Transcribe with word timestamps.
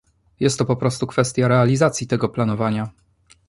Jest 0.39 0.59
to 0.59 0.65
po 0.65 0.75
prostu 0.75 1.07
kwestia 1.07 1.47
realizacji 1.47 2.07
tego 2.07 2.29
planowania 2.29 2.89